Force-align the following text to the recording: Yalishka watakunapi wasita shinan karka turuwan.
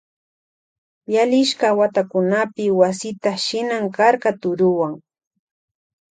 Yalishka 1.07 1.73
watakunapi 1.79 2.65
wasita 2.79 3.31
shinan 3.45 3.85
karka 3.97 4.29
turuwan. 4.41 4.93